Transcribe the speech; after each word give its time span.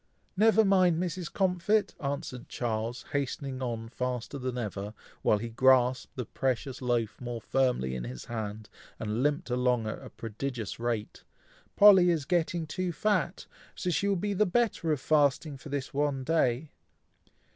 "Never 0.35 0.65
mind, 0.65 0.97
Mrs. 0.99 1.31
Comfit!" 1.31 1.93
answered 1.99 2.49
Charles, 2.49 3.03
hastening 3.11 3.61
on 3.61 3.87
faster 3.87 4.39
than 4.39 4.57
ever, 4.57 4.95
while 5.21 5.37
he 5.37 5.49
grasped 5.49 6.15
the 6.15 6.25
precious 6.25 6.81
loaf 6.81 7.21
more 7.21 7.39
firmly 7.39 7.93
in 7.93 8.05
his 8.05 8.25
hand, 8.25 8.67
and 8.99 9.21
limped 9.21 9.51
along 9.51 9.85
at 9.85 10.01
a 10.01 10.09
prodigious 10.09 10.79
rate, 10.79 11.23
"Polly 11.75 12.09
is 12.09 12.25
getting 12.25 12.65
too 12.65 12.91
fat, 12.91 13.45
so 13.75 13.91
she 13.91 14.07
will 14.07 14.15
be 14.15 14.33
the 14.33 14.47
better 14.47 14.91
of 14.91 14.99
fasting 14.99 15.55
for 15.55 15.69
this 15.69 15.93
one 15.93 16.23
day." 16.23 16.71